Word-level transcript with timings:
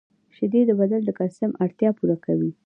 •شیدې 0.35 0.61
د 0.65 0.71
بدن 0.79 1.01
د 1.05 1.09
کلسیم 1.17 1.51
اړتیا 1.63 1.89
پوره 1.97 2.17
کوي. 2.25 2.51